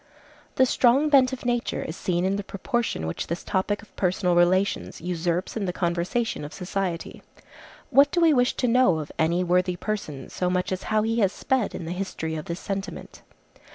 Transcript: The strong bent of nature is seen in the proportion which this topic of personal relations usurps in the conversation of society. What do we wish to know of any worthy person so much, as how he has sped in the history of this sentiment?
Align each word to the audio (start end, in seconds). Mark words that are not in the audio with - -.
The 0.55 0.65
strong 0.65 1.09
bent 1.09 1.31
of 1.31 1.45
nature 1.45 1.83
is 1.83 1.95
seen 1.95 2.25
in 2.25 2.35
the 2.35 2.43
proportion 2.43 3.05
which 3.05 3.27
this 3.27 3.43
topic 3.43 3.83
of 3.83 3.95
personal 3.95 4.33
relations 4.33 4.99
usurps 4.99 5.55
in 5.55 5.65
the 5.65 5.71
conversation 5.71 6.43
of 6.43 6.55
society. 6.55 7.21
What 7.91 8.09
do 8.09 8.19
we 8.19 8.33
wish 8.33 8.55
to 8.55 8.67
know 8.67 8.97
of 8.97 9.11
any 9.19 9.43
worthy 9.43 9.75
person 9.75 10.27
so 10.31 10.49
much, 10.49 10.71
as 10.71 10.81
how 10.89 11.03
he 11.03 11.19
has 11.19 11.31
sped 11.31 11.75
in 11.75 11.85
the 11.85 11.91
history 11.91 12.33
of 12.33 12.45
this 12.45 12.59
sentiment? 12.59 13.21